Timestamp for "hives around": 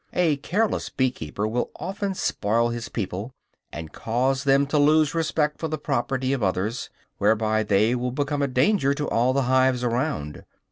9.43-10.43